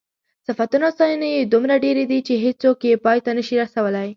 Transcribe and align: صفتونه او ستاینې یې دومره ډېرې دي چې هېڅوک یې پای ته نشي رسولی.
صفتونه 0.47 0.83
او 0.87 0.93
ستاینې 0.95 1.29
یې 1.35 1.49
دومره 1.53 1.73
ډېرې 1.83 2.03
دي 2.11 2.19
چې 2.27 2.33
هېڅوک 2.45 2.77
یې 2.89 3.01
پای 3.05 3.19
ته 3.25 3.29
نشي 3.37 3.55
رسولی. 3.63 4.09